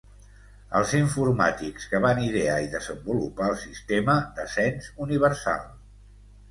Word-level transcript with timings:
Als 0.79 0.93
informàtics 0.99 1.85
que 1.91 2.01
van 2.07 2.23
idear 2.29 2.57
i 2.65 2.73
desenvolupar 2.73 3.51
el 3.53 3.61
sistema 3.67 4.19
de 4.41 4.51
cens 4.59 4.93
universal. 5.09 5.67